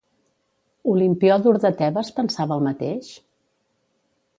Olimpiòdor 0.93 1.61
de 1.67 1.73
Tebes 1.83 2.13
pensava 2.21 2.59
el 2.59 2.67
mateix? 2.71 3.17